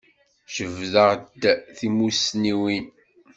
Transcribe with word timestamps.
Jebdeɣ-d 0.55 1.41
timussniwin. 1.77 2.85